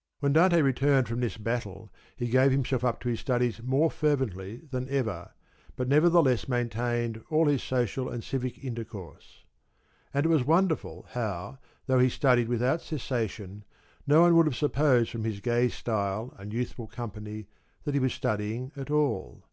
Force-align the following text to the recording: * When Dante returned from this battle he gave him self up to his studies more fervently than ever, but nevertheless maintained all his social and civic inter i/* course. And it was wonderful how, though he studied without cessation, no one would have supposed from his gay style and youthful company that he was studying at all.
* 0.00 0.18
When 0.18 0.32
Dante 0.32 0.60
returned 0.60 1.06
from 1.06 1.20
this 1.20 1.36
battle 1.36 1.92
he 2.16 2.26
gave 2.26 2.50
him 2.50 2.64
self 2.64 2.82
up 2.82 2.98
to 2.98 3.08
his 3.08 3.20
studies 3.20 3.62
more 3.62 3.92
fervently 3.92 4.62
than 4.72 4.88
ever, 4.88 5.34
but 5.76 5.86
nevertheless 5.86 6.48
maintained 6.48 7.22
all 7.30 7.46
his 7.46 7.62
social 7.62 8.08
and 8.08 8.24
civic 8.24 8.58
inter 8.58 8.82
i/* 8.82 8.86
course. 8.86 9.44
And 10.12 10.26
it 10.26 10.30
was 10.30 10.42
wonderful 10.44 11.06
how, 11.10 11.60
though 11.86 12.00
he 12.00 12.08
studied 12.08 12.48
without 12.48 12.80
cessation, 12.80 13.62
no 14.04 14.22
one 14.22 14.34
would 14.34 14.46
have 14.46 14.56
supposed 14.56 15.10
from 15.10 15.22
his 15.22 15.38
gay 15.38 15.68
style 15.68 16.34
and 16.36 16.52
youthful 16.52 16.88
company 16.88 17.46
that 17.84 17.94
he 17.94 18.00
was 18.00 18.12
studying 18.12 18.72
at 18.76 18.90
all. 18.90 19.44